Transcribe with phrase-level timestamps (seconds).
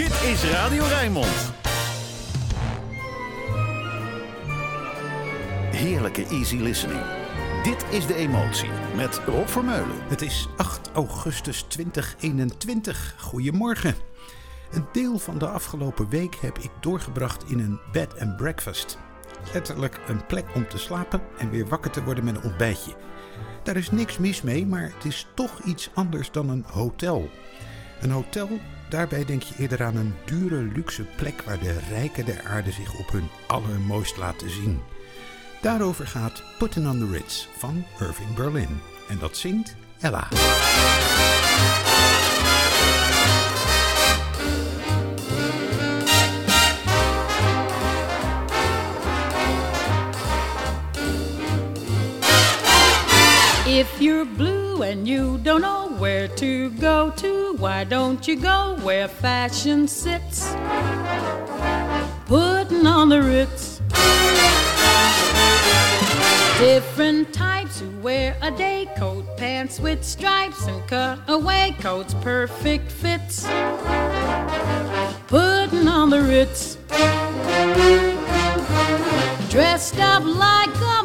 [0.00, 1.52] Dit is Radio Rijnmond.
[5.70, 7.00] Heerlijke easy listening.
[7.62, 9.96] Dit is De Emotie met Rob Vermeulen.
[10.08, 13.14] Het is 8 augustus 2021.
[13.18, 13.94] Goedemorgen.
[14.70, 18.98] Een deel van de afgelopen week heb ik doorgebracht in een bed and breakfast.
[19.52, 22.94] Letterlijk een plek om te slapen en weer wakker te worden met een ontbijtje.
[23.62, 27.30] Daar is niks mis mee, maar het is toch iets anders dan een hotel.
[28.00, 28.48] Een hotel,
[28.90, 32.98] daarbij denk je eerder aan een dure luxe plek waar de rijken der aarde zich
[32.98, 34.80] op hun allermooist laten zien.
[35.60, 38.80] Daarover gaat Putting on the Ritz van Irving Berlin.
[39.08, 40.28] En dat zingt Ella.
[53.66, 58.78] If you're blue and you don't know where to go to, why don't you go
[58.82, 60.54] where fashion sits?
[62.26, 63.80] Putting on the Ritz.
[66.58, 73.44] Different types who wear a day coat, pants with stripes, and cutaway coats, perfect fits.
[75.26, 76.76] Putting on the Ritz.
[79.50, 81.04] Dressed up like a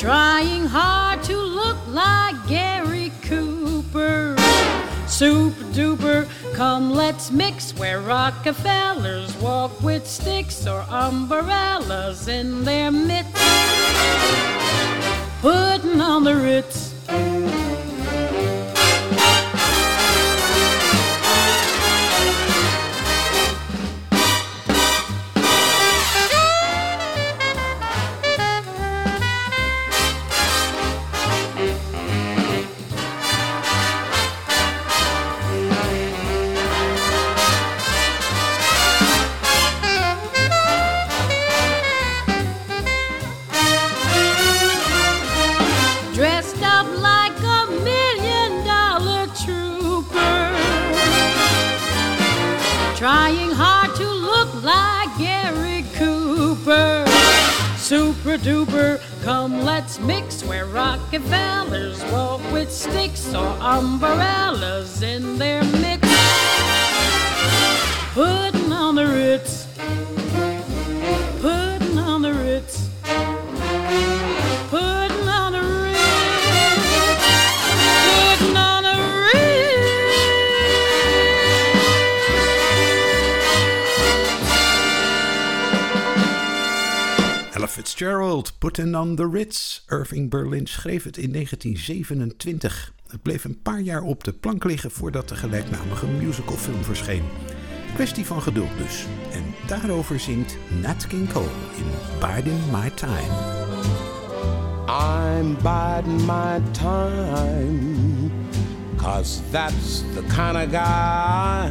[0.00, 4.34] Trying hard to look like Gary Cooper.
[5.06, 13.28] Super duper, come let's mix where Rockefellers walk with sticks or umbrellas in their mitts.
[15.42, 16.94] Putting on the Ritz.
[88.80, 89.84] Putting on the Ritz.
[89.88, 92.92] Irving Berlin schreef het in 1927.
[93.06, 97.22] Het bleef een paar jaar op de plank liggen voordat de gelijknamige musicalfilm verscheen.
[97.94, 99.04] Kwestie van geduld dus.
[99.32, 101.84] En daarover zingt Nat King Cole in
[102.20, 103.32] Biding My Time.
[104.86, 108.30] I'm biding my time,
[108.96, 111.68] cause that's the kind of guy.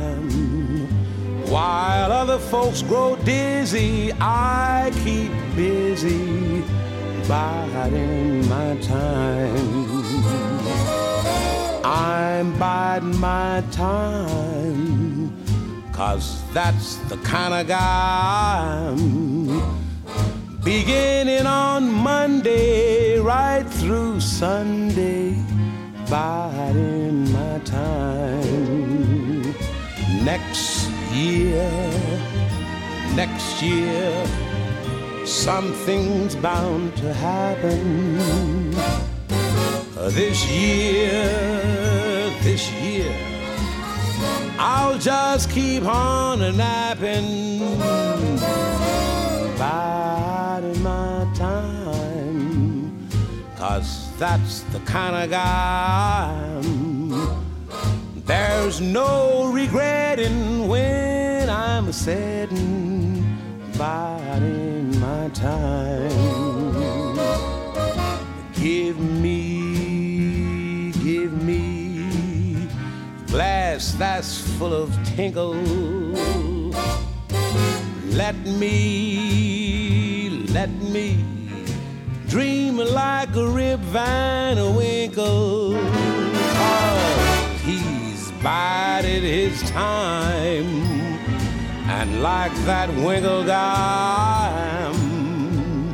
[1.45, 6.63] While other folks grow dizzy, I keep busy
[7.29, 9.85] biding my time.
[11.85, 15.31] I'm biding my time,
[15.93, 19.79] cause that's the kind of guy I am.
[20.63, 25.35] Beginning on Monday, right through Sunday,
[26.09, 29.53] biding my time.
[30.23, 31.69] Next year,
[33.15, 34.25] next year,
[35.39, 38.71] something's bound to happen.
[40.11, 41.23] This year,
[42.41, 43.15] this year,
[44.57, 47.59] I'll just keep on napping
[49.57, 53.07] biding my time.
[53.55, 57.45] Cause that's the kind of guy I am.
[58.25, 62.88] There's no regretting when I'm a sitting
[63.79, 66.11] biding my time.
[68.55, 72.67] Give me, give me
[73.27, 75.53] glass that's full of tinkle.
[78.21, 78.75] Let me,
[80.49, 81.23] let me
[82.27, 85.79] dream like a Rip Van Winkle.
[86.53, 90.98] Cause he's bided his time.
[91.99, 95.93] And like that Winkle guy, I'm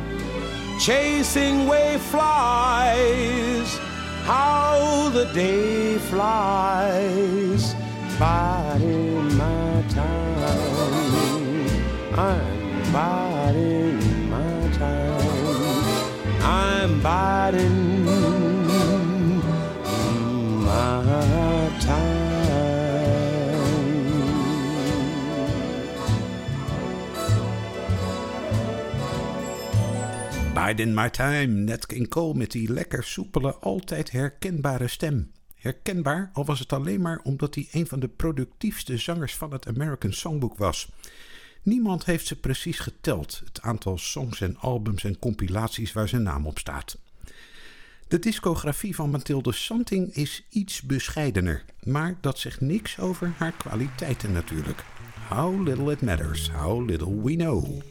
[0.78, 3.76] chasing way flies.
[4.22, 7.74] How the day flies
[8.20, 10.86] biding my time.
[12.14, 16.40] I'm biding my time.
[16.40, 18.04] I'm biding
[20.64, 22.15] my time.
[30.64, 35.32] Biden My Time, Nat King Cole met die lekker soepele, altijd herkenbare stem.
[35.54, 39.66] Herkenbaar, al was het alleen maar omdat hij een van de productiefste zangers van het
[39.66, 40.88] American Songbook was.
[41.62, 46.46] Niemand heeft ze precies geteld, het aantal songs en albums en compilaties waar zijn naam
[46.46, 46.98] op staat.
[48.08, 54.32] De discografie van Mathilde Santing is iets bescheidener, maar dat zegt niks over haar kwaliteiten
[54.32, 54.84] natuurlijk.
[55.28, 57.82] How little it matters, how little we know.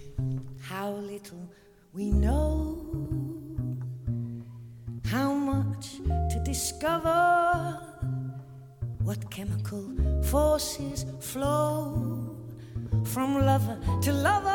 [0.70, 1.48] How little
[1.96, 2.78] we know
[5.06, 5.96] how much
[6.30, 7.80] to discover
[9.02, 12.36] what chemical forces flow
[13.06, 14.50] from lover to lover.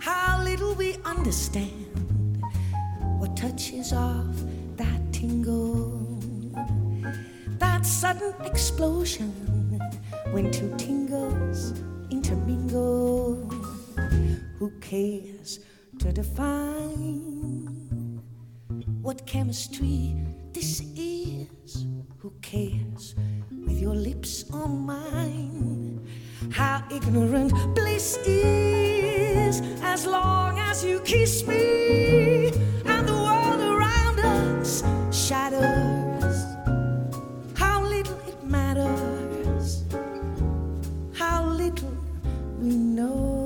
[0.00, 2.42] How little we understand
[3.20, 4.34] what touches off
[4.76, 6.18] that tingle.
[7.58, 9.30] That sudden explosion
[10.32, 11.72] when two tingles
[12.10, 13.48] intermingle
[14.62, 15.58] who cares
[15.98, 17.66] to define
[19.00, 20.14] what chemistry
[20.52, 21.84] this is?
[22.18, 23.16] Who cares
[23.50, 26.06] with your lips on mine?
[26.52, 32.52] How ignorant bliss is as long as you kiss me
[32.84, 36.36] and the world around us shatters.
[37.58, 39.82] How little it matters,
[41.14, 41.96] how little
[42.60, 43.41] we know.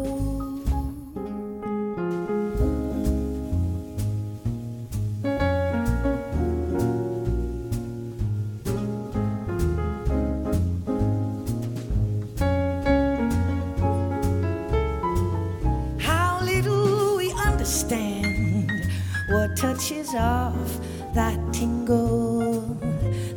[19.57, 20.81] Touches off
[21.15, 22.61] that tingle,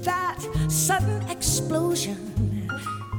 [0.04, 0.38] that
[0.68, 2.18] sudden explosion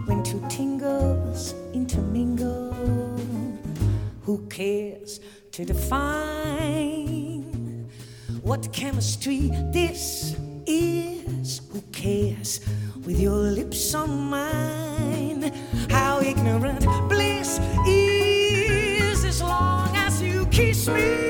[0.04, 2.74] when two tingles intermingle.
[4.24, 5.20] Who cares
[5.52, 7.40] to define
[8.42, 10.36] what chemistry this
[10.66, 11.62] is?
[11.72, 12.60] Who cares
[13.06, 15.52] with your lips on mine?
[15.88, 21.29] How ignorant bliss is as long as you kiss me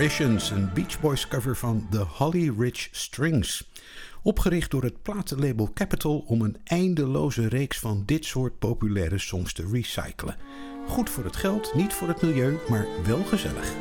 [0.00, 3.70] Vibrations, een Beach Boys cover van The Holly Ridge Strings.
[4.22, 9.68] Opgericht door het platenlabel Capitol om een eindeloze reeks van dit soort populaire songs te
[9.72, 10.36] recyclen.
[10.88, 13.72] Goed voor het geld, niet voor het milieu, maar wel gezellig.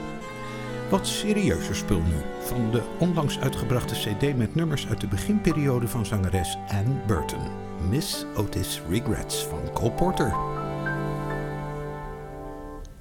[0.89, 6.05] Wat serieuzer spul nu, van de onlangs uitgebrachte cd met nummers uit de beginperiode van
[6.05, 7.47] zangeres Anne Burton.
[7.89, 10.58] Miss Otis Regrets van Cole Porter.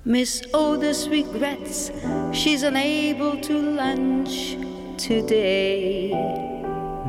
[0.09, 1.93] Miss Otis regrets
[2.33, 4.57] she's unable to lunch
[4.97, 6.13] today,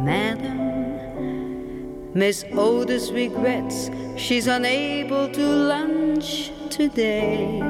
[0.03, 2.11] madam.
[2.13, 7.61] Miss Otis regrets she's unable to lunch today.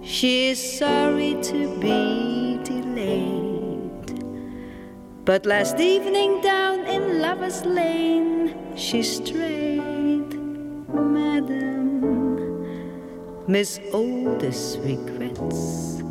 [0.00, 4.22] She is sorry to be delayed.
[5.24, 9.75] But last evening down in Lover's Lane she strayed,
[13.48, 16.02] Miss Otis regrets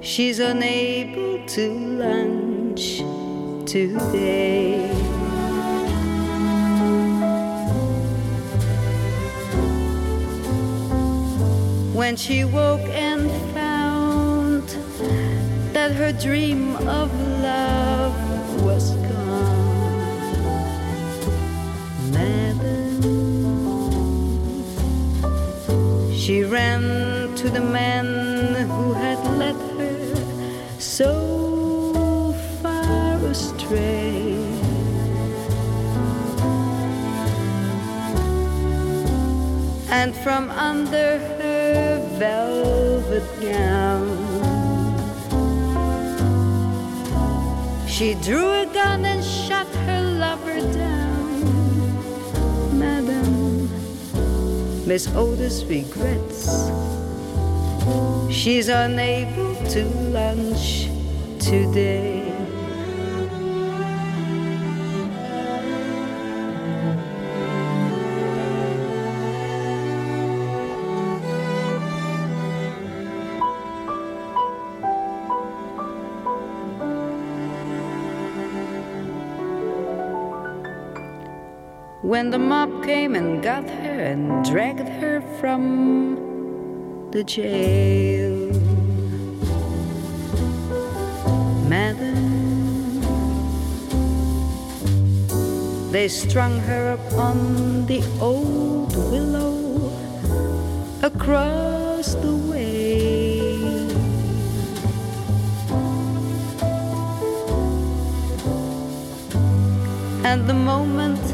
[0.00, 2.98] she's unable to lunch
[3.70, 4.88] today.
[11.94, 14.68] When she woke and found
[15.72, 17.12] that her dream of
[17.42, 17.91] love
[27.42, 28.06] to the man
[28.70, 29.98] who had led her
[30.78, 32.32] so
[32.62, 34.38] far astray.
[39.90, 44.06] And from under her velvet gown,
[47.88, 52.78] she drew a gun and shot her lover down.
[52.78, 53.68] Madam,
[54.86, 56.70] Miss Otis regrets
[58.32, 60.88] she's unable to lunch
[61.38, 62.20] today.
[82.02, 88.21] When the mob came and got her and dragged her from the jail,
[91.72, 93.00] Madam,
[95.90, 99.56] they strung her upon the old willow
[101.02, 103.40] across the way.
[110.28, 111.24] And the moment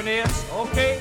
[0.07, 0.94] Okay.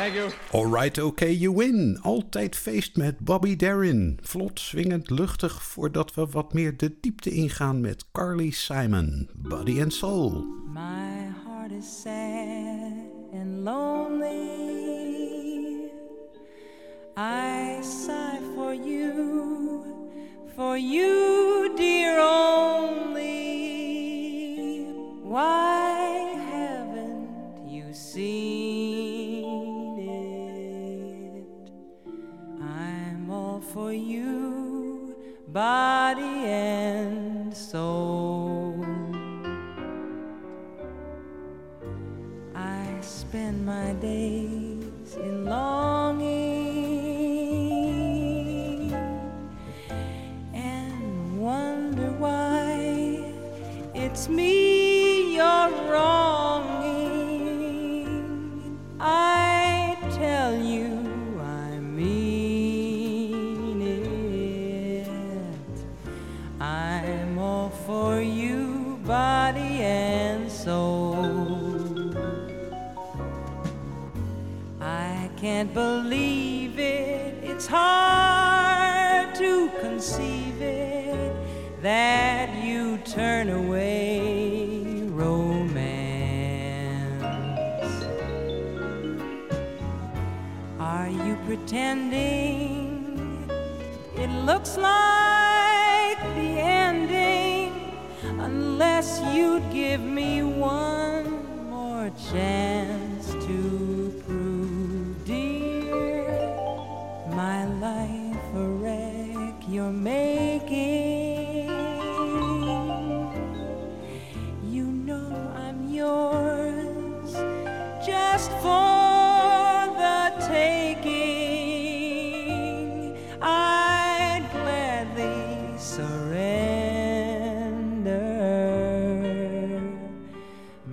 [0.00, 0.30] Thank you.
[0.52, 1.98] Alright, okay, you win.
[2.02, 4.18] Altijd feest met Bobby Darin.
[4.22, 9.28] Vlot, swingend, luchtig, voordat we wat meer de diepte ingaan met Carly Simon.
[9.34, 10.44] Body and Soul.
[10.66, 12.19] My heart is sad.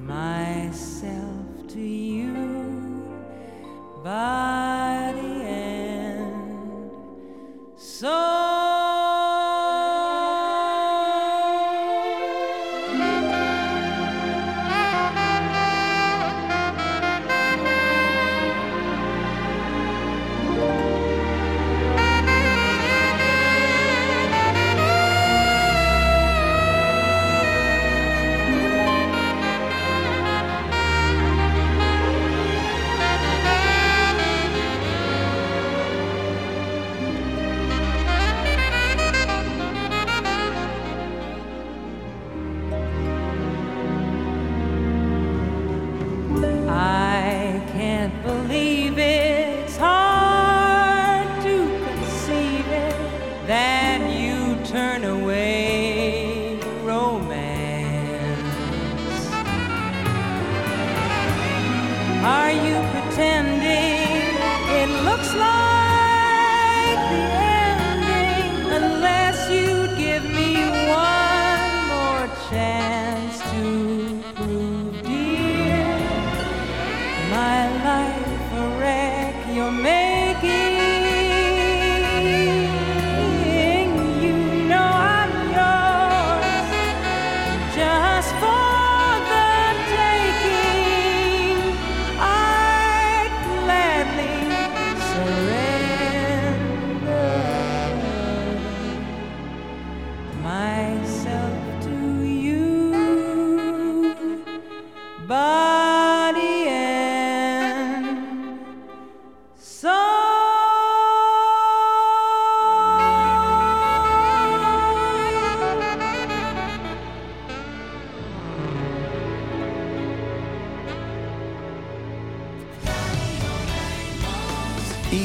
[0.06, 2.34] myself to you
[4.04, 4.47] but.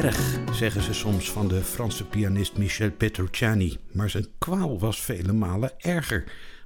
[0.00, 3.76] Dwerg, zeggen ze soms van de Franse pianist Michel Petrucciani.
[3.92, 6.24] Maar zijn kwaal was vele malen erger.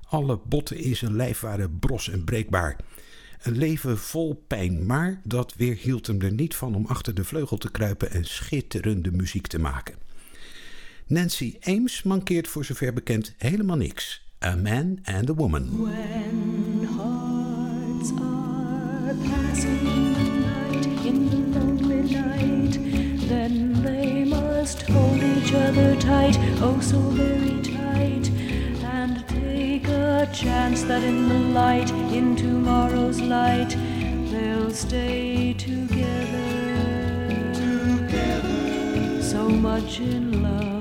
[0.08, 2.76] Alle botten in zijn lijf waren bros en breekbaar.
[3.42, 7.58] Een leven vol pijn, maar dat weerhield hem er niet van om achter de vleugel
[7.58, 9.94] te kruipen en schitterende muziek te maken.
[11.06, 14.26] Nancy Ames mankeert voor zover bekend helemaal niks.
[14.44, 15.82] A Man and a Woman.
[15.82, 18.31] When hearts are
[25.92, 28.30] other tight, oh so very tight,
[28.84, 33.76] and take a chance that in the light, in tomorrow's light,
[34.30, 40.71] they'll stay together, together, so much in love.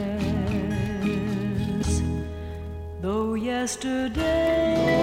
[3.02, 4.95] Though yesterday,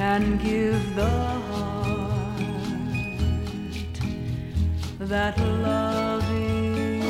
[0.00, 1.10] can give the
[1.50, 2.40] heart
[4.98, 7.02] that loving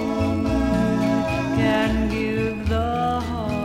[1.61, 3.62] can give the heart.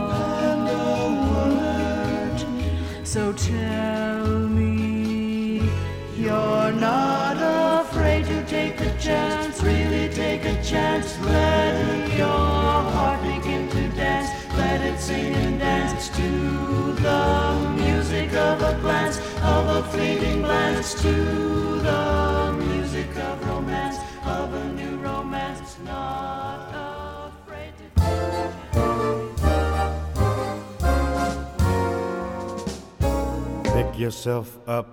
[3.02, 4.26] So tell
[4.58, 5.68] me
[6.16, 7.36] you're not
[7.82, 11.18] afraid to take a chance, really take a chance.
[11.18, 12.28] Let your
[12.94, 15.45] heart begin to dance, let it sing
[18.46, 21.14] of a glance, of a fleeting glance, to
[21.88, 25.76] the music of romance, of a new romance.
[25.84, 26.70] Not
[27.28, 27.86] afraid to
[33.64, 34.88] take Pick yourself up.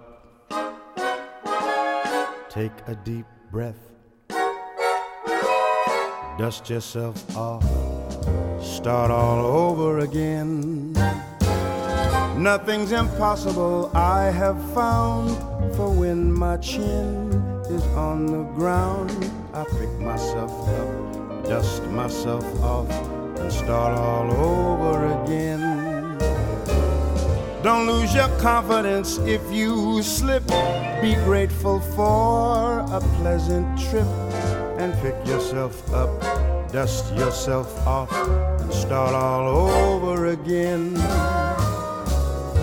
[2.50, 3.84] Take a deep breath.
[6.40, 7.64] Dust yourself off.
[8.62, 11.03] Start all over again.
[12.38, 15.38] Nothing's impossible, I have found.
[15.76, 17.32] For when my chin
[17.70, 19.12] is on the ground,
[19.54, 22.90] I pick myself up, dust myself off,
[23.40, 26.18] and start all over again.
[27.64, 30.46] Don't lose your confidence if you slip.
[31.02, 34.08] Be grateful for a pleasant trip
[34.78, 36.10] and pick yourself up,
[36.72, 38.12] dust yourself off,
[38.60, 40.94] and start all over again.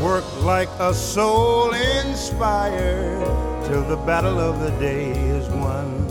[0.03, 3.23] Work like a soul inspired
[3.67, 6.09] till the battle of the day is won.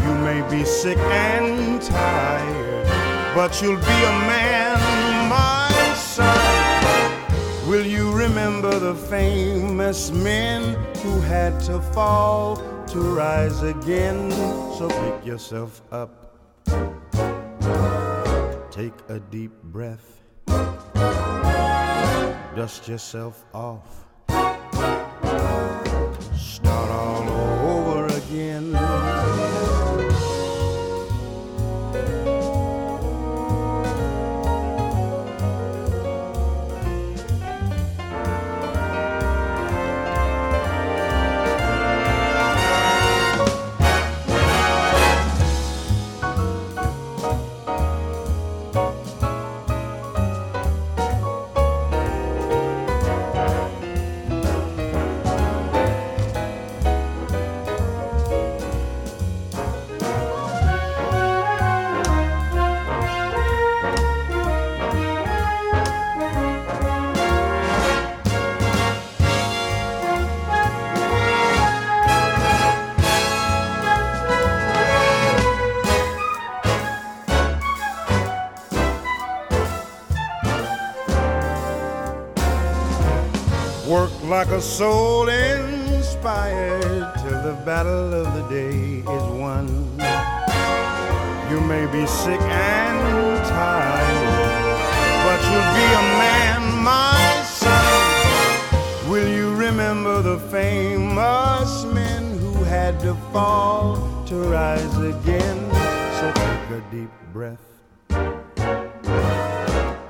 [0.00, 2.86] You may be sick and tired,
[3.34, 4.78] but you'll be a man,
[5.28, 7.68] my son.
[7.68, 14.30] Will you remember the famous men who had to fall to rise again?
[14.78, 16.38] So pick yourself up,
[18.70, 20.23] take a deep breath,
[22.54, 24.04] dust yourself off,
[26.36, 27.33] start all over
[84.28, 89.68] like a soul inspired till the battle of the day is won.
[91.50, 94.78] You may be sick and tired,
[95.24, 99.10] but you'll be a man, my son.
[99.10, 105.70] Will you remember the famous men who had to fall to rise again?
[106.18, 107.66] So take a deep breath,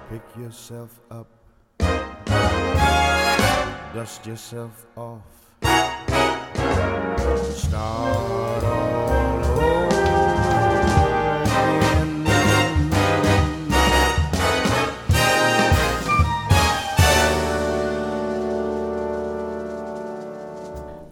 [0.09, 1.27] pick yourself up,
[3.95, 5.21] dust yourself off.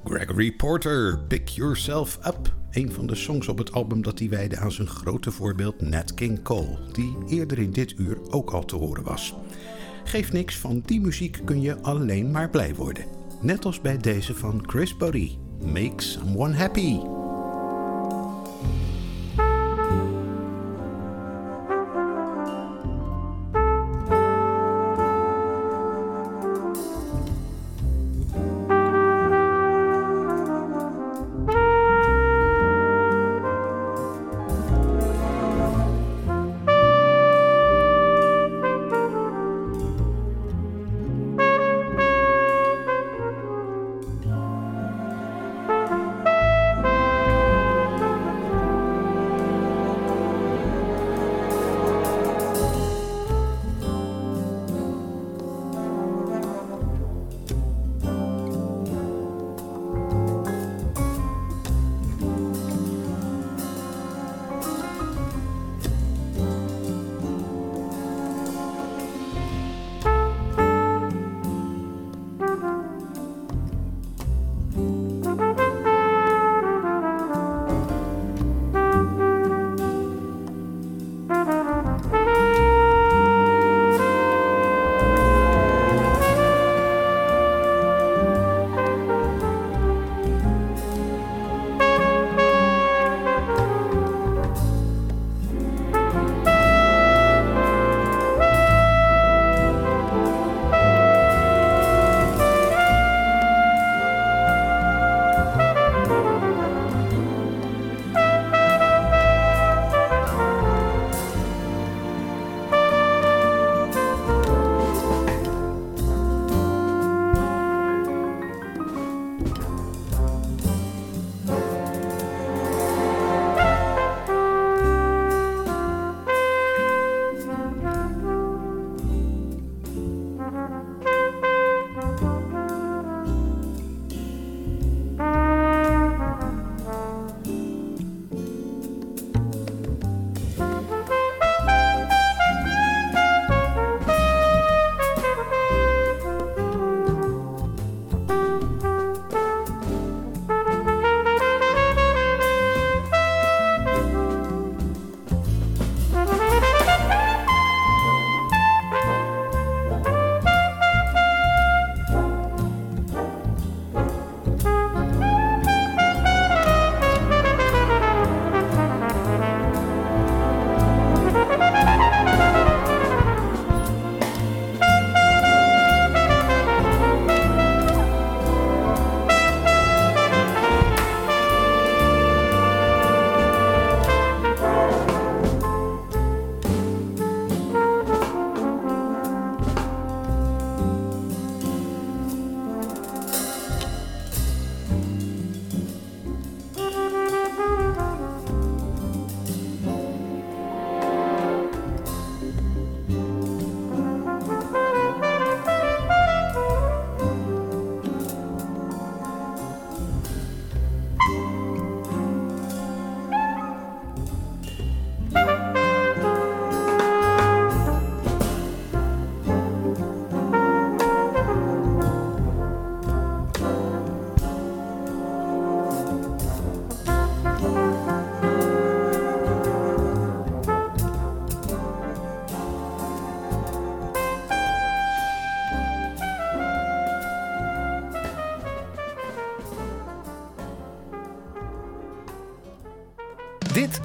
[0.05, 2.53] Gregory Porter, Pick Yourself Up.
[2.71, 6.15] Een van de songs op het album dat hij wijde aan zijn grote voorbeeld Nat
[6.15, 9.35] King Cole, die eerder in dit uur ook al te horen was.
[10.05, 13.05] Geef niks, van die muziek kun je alleen maar blij worden.
[13.41, 15.39] Net als bij deze van Chris Bodie,
[15.73, 17.22] Make Someone Happy.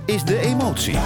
[0.06, 0.98] Is de emotie.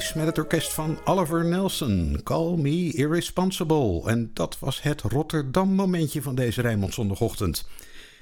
[0.00, 2.20] Met het orkest van Oliver Nelson.
[2.22, 4.02] Call me irresponsible.
[4.06, 7.68] En dat was het Rotterdam momentje van deze Rijnmond zondagochtend.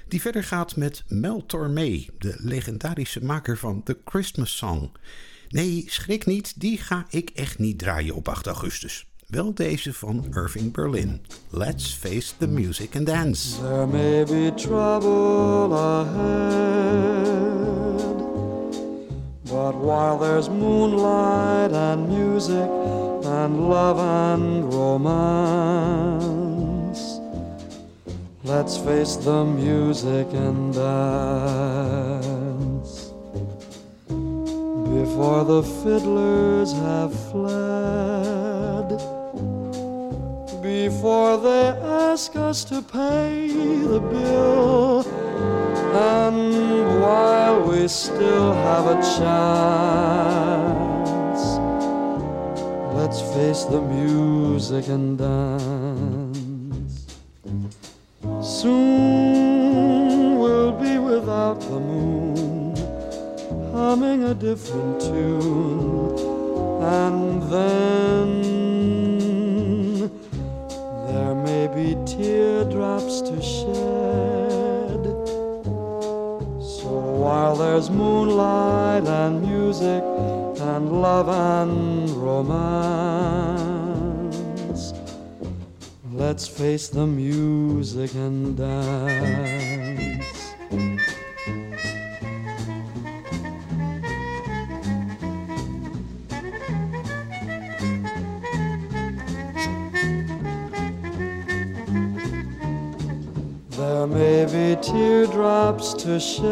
[0.07, 4.91] Die verder gaat met Mel Tormé, de legendarische maker van The Christmas Song.
[5.49, 9.07] Nee, schrik niet, die ga ik echt niet draaien op 8 augustus.
[9.27, 11.21] Wel deze van Irving Berlin.
[11.49, 13.61] Let's face the music and dance.
[13.61, 17.27] There may be trouble ahead,
[19.79, 22.69] while there's moonlight and music
[23.25, 26.19] and love and romance,
[28.43, 31.93] let's face the music and dance.
[34.99, 38.89] Before the fiddlers have fled,
[40.61, 41.67] before they
[42.11, 45.28] ask us to pay the bill.
[45.91, 50.29] And while we still have a chance,
[52.93, 57.07] let's face the music and dance.
[58.41, 62.75] Soon we'll be without the moon,
[63.73, 66.17] humming a different tune,
[66.83, 68.29] and then
[71.07, 73.58] there may be teardrops to shed.
[77.59, 80.01] There's moonlight and music
[80.61, 82.53] and love and romance,
[86.13, 90.38] let's face the music and dance.
[104.45, 106.49] Be teardrops to shed.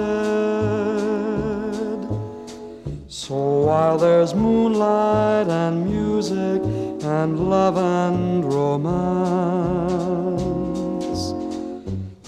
[3.07, 6.61] So while there's moonlight and music
[7.05, 9.23] and love and romance,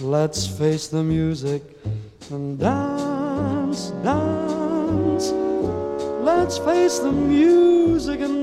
[0.01, 1.61] let's face the music
[2.31, 5.33] and dance, dance.
[6.23, 8.38] Let's face the music and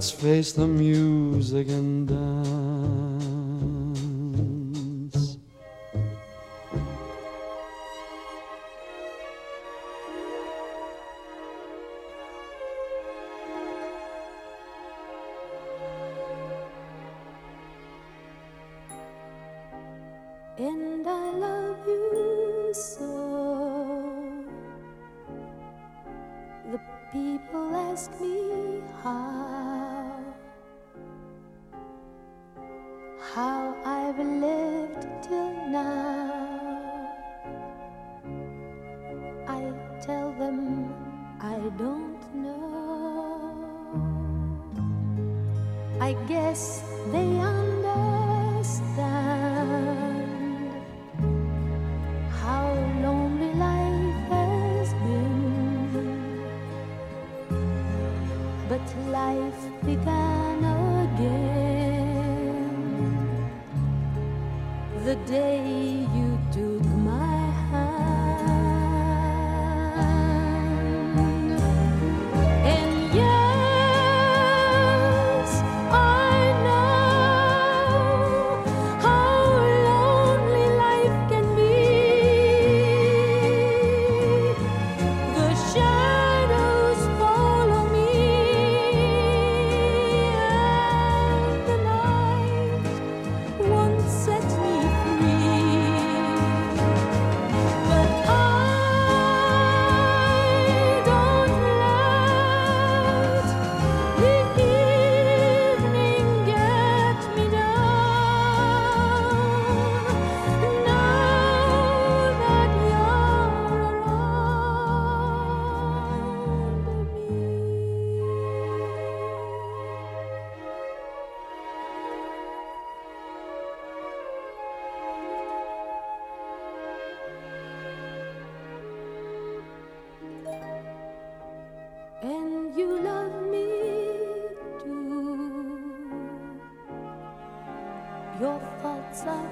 [0.00, 2.39] Let's face the music and dance.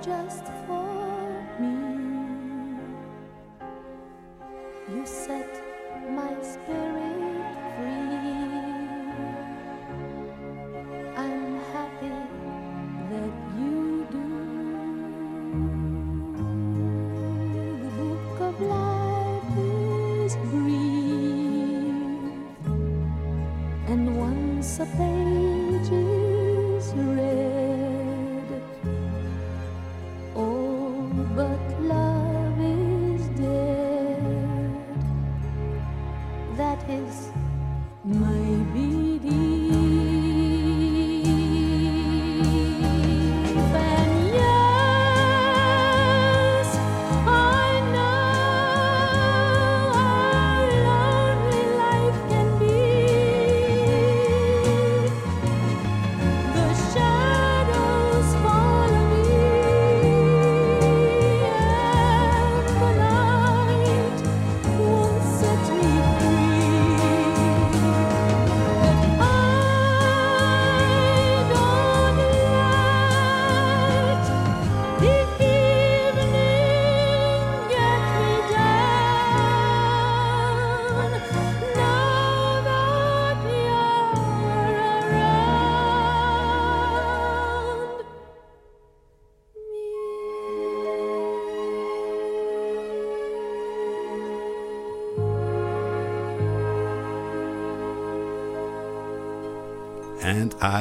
[0.02, 0.77] just for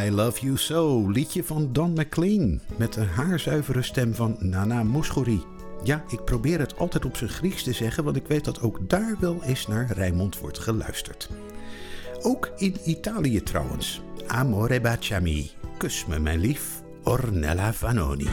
[0.04, 2.60] I Love You So, liedje van Don McLean.
[2.76, 5.44] Met de haarzuivere stem van Nana Mouskouri.
[5.84, 8.90] Ja, ik probeer het altijd op zijn Grieks te zeggen, want ik weet dat ook
[8.90, 11.30] daar wel eens naar Rijmond wordt geluisterd.
[12.22, 14.02] Ook in Italië trouwens.
[14.28, 18.30] Amore baciami, kus me mijn lief, Ornella Vanoni.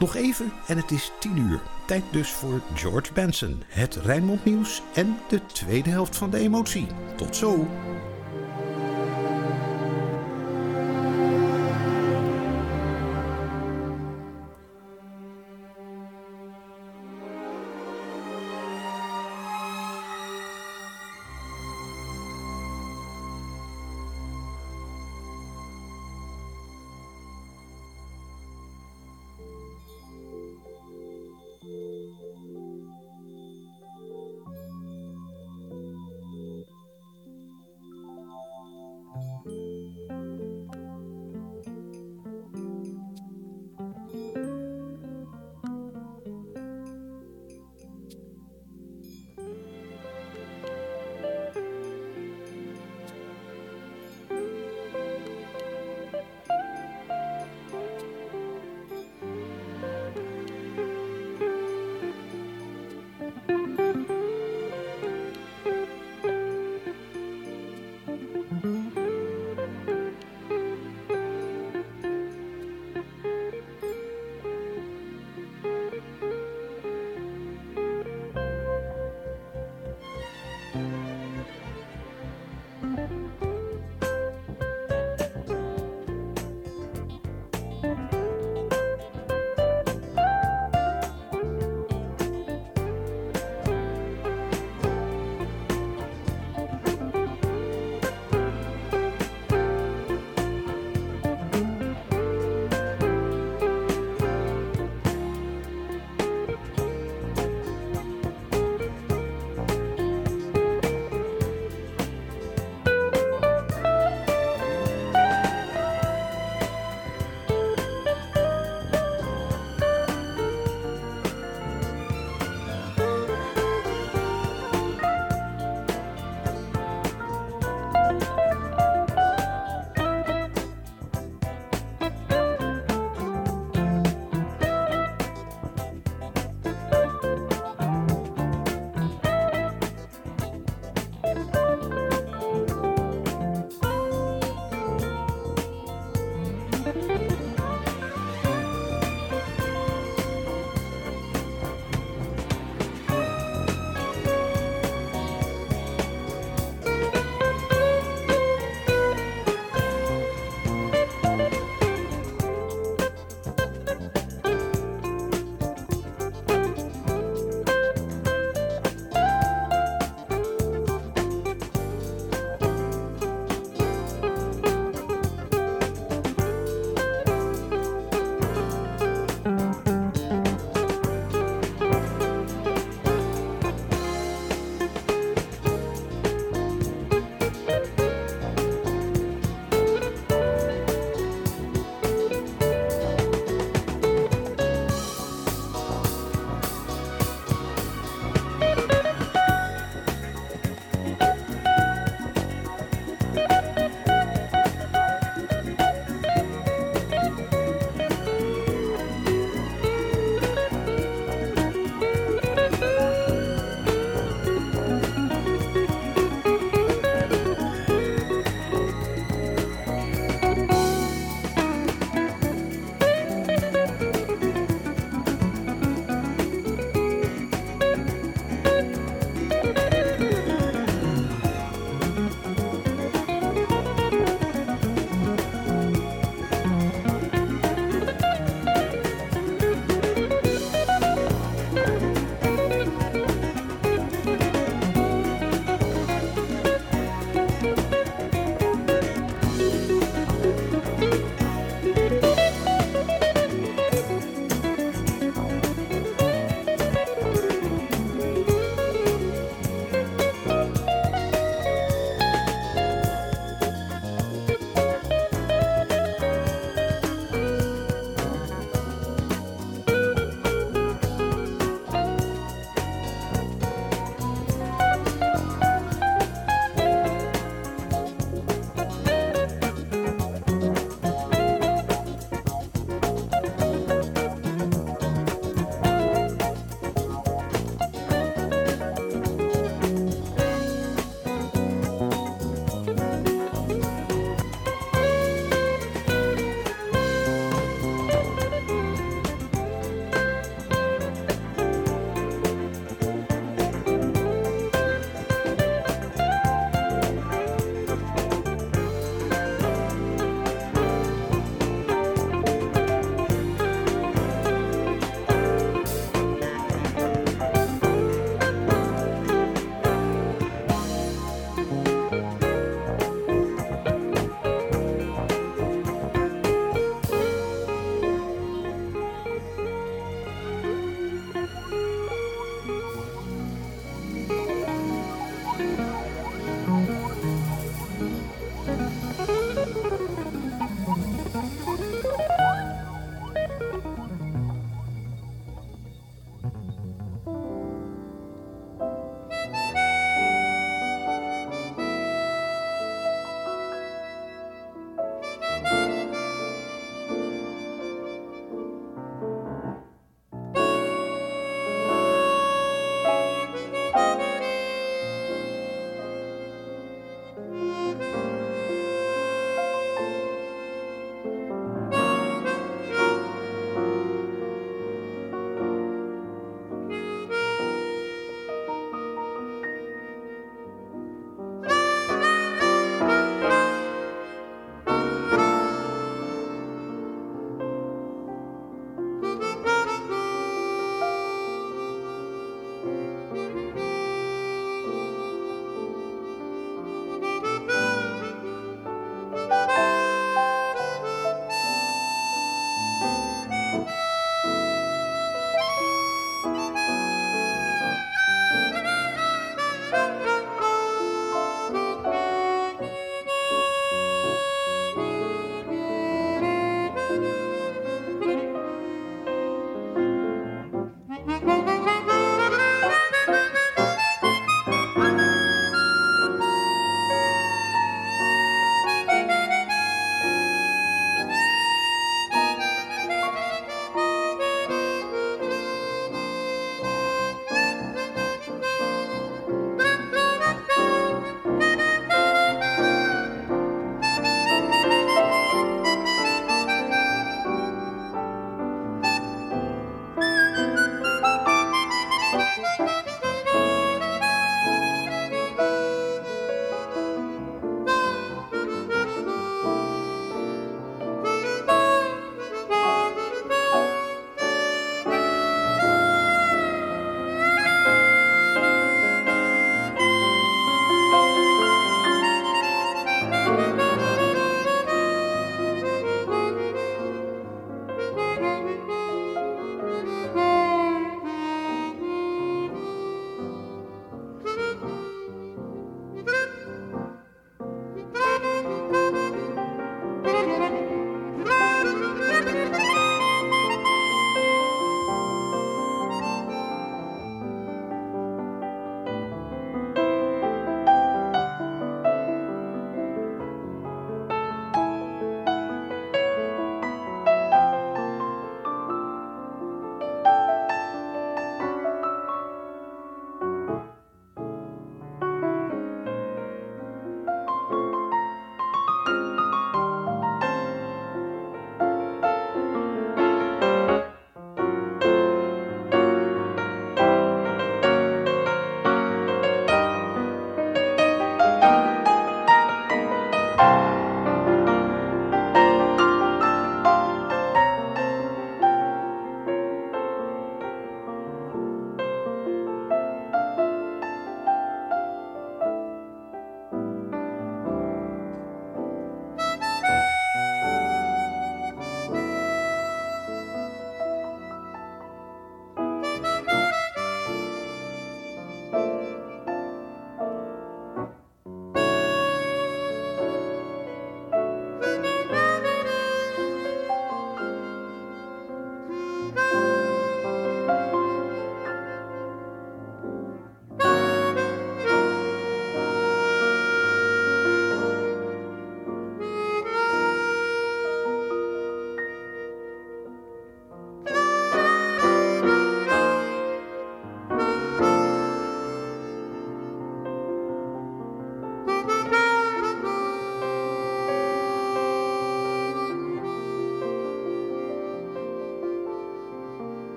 [0.00, 1.60] Nog even en het is 10 uur.
[1.86, 6.86] Tijd dus voor George Benson, het Rijnmond Nieuws en de tweede helft van de emotie.
[7.16, 7.66] Tot zo!